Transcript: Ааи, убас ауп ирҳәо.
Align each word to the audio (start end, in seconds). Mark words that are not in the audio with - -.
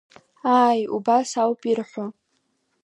Ааи, 0.59 0.81
убас 0.95 1.29
ауп 1.43 1.61
ирҳәо. 1.69 2.05